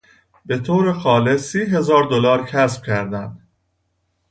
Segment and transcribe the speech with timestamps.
[0.45, 3.37] به طور خالص سی هزار دلار کسب کردن